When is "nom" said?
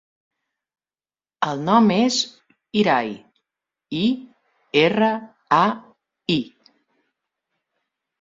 1.65-1.89